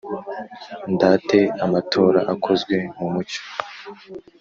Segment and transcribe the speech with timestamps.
[0.93, 3.41] ndate amatora akozwe mu mucyo,